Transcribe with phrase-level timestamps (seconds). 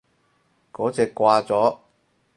[0.73, 1.77] 嗰隻掛咗